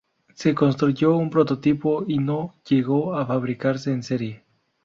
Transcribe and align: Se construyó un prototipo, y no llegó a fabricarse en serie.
Se 0.33 0.55
construyó 0.55 1.15
un 1.15 1.29
prototipo, 1.29 2.03
y 2.07 2.17
no 2.17 2.55
llegó 2.67 3.13
a 3.15 3.23
fabricarse 3.23 3.91
en 3.91 4.01
serie. 4.01 4.43